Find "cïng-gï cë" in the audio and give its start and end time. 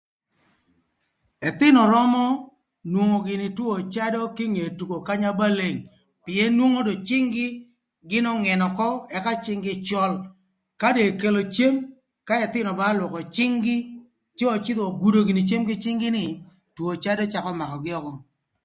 13.35-14.45